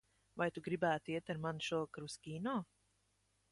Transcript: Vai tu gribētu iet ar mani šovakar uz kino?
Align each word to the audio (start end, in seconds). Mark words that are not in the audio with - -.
Vai 0.41 0.45
tu 0.55 0.63
gribētu 0.67 1.13
iet 1.17 1.29
ar 1.35 1.41
mani 1.45 1.67
šovakar 1.67 2.09
uz 2.09 2.19
kino? 2.27 2.57